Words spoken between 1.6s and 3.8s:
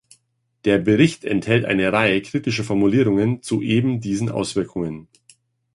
eine Reihe kritischer Formulierungen zu